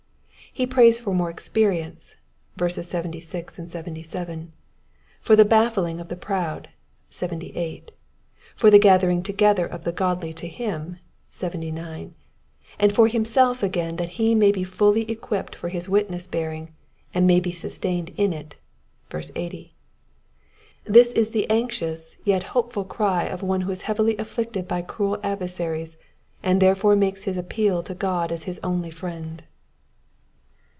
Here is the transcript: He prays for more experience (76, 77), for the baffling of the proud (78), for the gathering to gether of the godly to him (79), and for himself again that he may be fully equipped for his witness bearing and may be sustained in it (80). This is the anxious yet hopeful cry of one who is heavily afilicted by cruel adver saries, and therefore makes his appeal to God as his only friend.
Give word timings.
He 0.53 0.67
prays 0.67 0.99
for 0.99 1.13
more 1.13 1.29
experience 1.29 2.15
(76, 2.59 3.57
77), 3.71 4.51
for 5.21 5.35
the 5.37 5.45
baffling 5.45 6.01
of 6.01 6.09
the 6.09 6.17
proud 6.17 6.67
(78), 7.09 7.93
for 8.53 8.69
the 8.69 8.77
gathering 8.77 9.23
to 9.23 9.31
gether 9.31 9.65
of 9.65 9.85
the 9.85 9.93
godly 9.93 10.33
to 10.33 10.49
him 10.49 10.97
(79), 11.29 12.15
and 12.77 12.93
for 12.93 13.07
himself 13.07 13.63
again 13.63 13.95
that 13.95 14.09
he 14.19 14.35
may 14.35 14.51
be 14.51 14.65
fully 14.65 15.09
equipped 15.09 15.55
for 15.55 15.69
his 15.69 15.87
witness 15.87 16.27
bearing 16.27 16.73
and 17.13 17.25
may 17.25 17.39
be 17.39 17.53
sustained 17.53 18.11
in 18.17 18.33
it 18.33 18.57
(80). 19.13 19.73
This 20.83 21.13
is 21.13 21.29
the 21.29 21.49
anxious 21.49 22.17
yet 22.25 22.43
hopeful 22.43 22.83
cry 22.83 23.23
of 23.23 23.41
one 23.41 23.61
who 23.61 23.71
is 23.71 23.83
heavily 23.83 24.17
afilicted 24.19 24.67
by 24.67 24.81
cruel 24.81 25.17
adver 25.23 25.47
saries, 25.47 25.95
and 26.43 26.61
therefore 26.61 26.97
makes 26.97 27.23
his 27.23 27.37
appeal 27.37 27.81
to 27.83 27.93
God 27.95 28.33
as 28.33 28.43
his 28.43 28.59
only 28.65 28.91
friend. 28.91 29.43